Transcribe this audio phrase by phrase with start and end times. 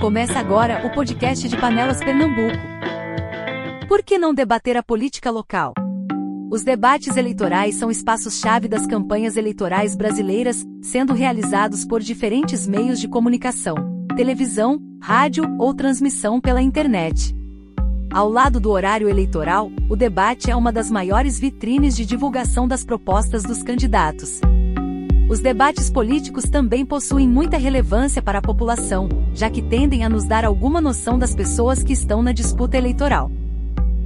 [0.00, 2.56] Começa agora o podcast de Panelas Pernambuco.
[3.86, 5.74] Por que não debater a política local?
[6.50, 13.06] Os debates eleitorais são espaços-chave das campanhas eleitorais brasileiras, sendo realizados por diferentes meios de
[13.06, 13.74] comunicação,
[14.16, 17.36] televisão, rádio ou transmissão pela internet.
[18.10, 22.82] Ao lado do horário eleitoral, o debate é uma das maiores vitrines de divulgação das
[22.82, 24.40] propostas dos candidatos.
[25.28, 30.22] Os debates políticos também possuem muita relevância para a população, já que tendem a nos
[30.22, 33.28] dar alguma noção das pessoas que estão na disputa eleitoral.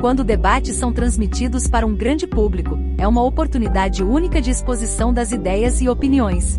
[0.00, 5.30] Quando debates são transmitidos para um grande público, é uma oportunidade única de exposição das
[5.30, 6.58] ideias e opiniões.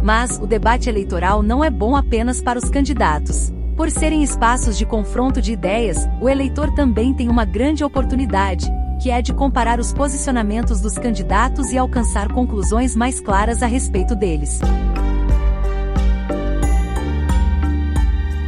[0.00, 3.52] Mas o debate eleitoral não é bom apenas para os candidatos.
[3.76, 9.10] Por serem espaços de confronto de ideias, o eleitor também tem uma grande oportunidade, que
[9.10, 14.60] é de comparar os posicionamentos dos candidatos e alcançar conclusões mais claras a respeito deles.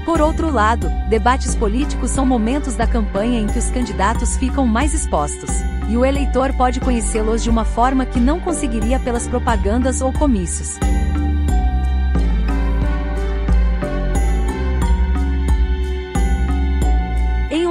[0.05, 4.93] Por outro lado, debates políticos são momentos da campanha em que os candidatos ficam mais
[4.93, 5.51] expostos,
[5.89, 10.79] e o eleitor pode conhecê-los de uma forma que não conseguiria pelas propagandas ou comícios.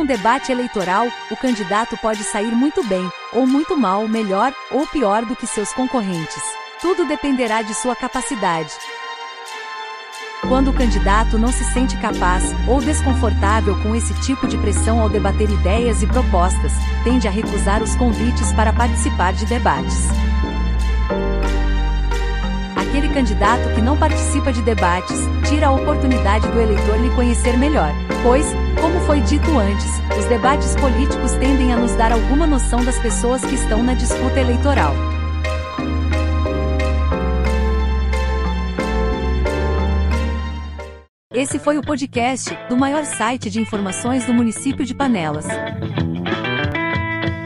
[0.09, 5.35] Debate eleitoral, o candidato pode sair muito bem, ou muito mal, melhor ou pior do
[5.35, 6.41] que seus concorrentes.
[6.81, 8.73] Tudo dependerá de sua capacidade.
[10.47, 15.09] Quando o candidato não se sente capaz ou desconfortável com esse tipo de pressão ao
[15.09, 16.71] debater ideias e propostas,
[17.03, 20.07] tende a recusar os convites para participar de debates.
[22.75, 27.93] Aquele candidato que não participa de debates tira a oportunidade do eleitor lhe conhecer melhor,
[28.21, 28.45] pois,
[28.81, 33.43] como foi dito antes, os debates políticos tendem a nos dar alguma noção das pessoas
[33.43, 34.93] que estão na disputa eleitoral.
[41.33, 45.45] Esse foi o podcast do maior site de informações do município de Panelas.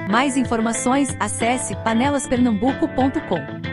[0.09, 3.72] Mais informações, acesse panelaspernambuco.com.